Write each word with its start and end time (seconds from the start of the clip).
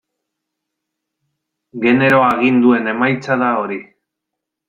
Genero 1.83 2.23
aginduen 2.29 2.93
emaitza 2.97 3.39
da 3.45 3.53
hori. 3.65 3.81